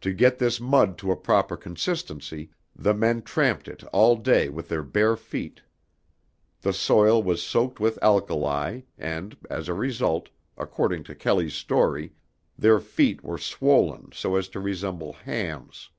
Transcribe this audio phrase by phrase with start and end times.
[0.00, 4.68] To get this mud to a proper consistency, the men tramped it all day with
[4.70, 5.60] their bare feet.
[6.62, 12.14] The soil was soaked with alkali, and as a result, according to Kelley's story,
[12.58, 15.90] their feet were swollen so as to resemble "hams."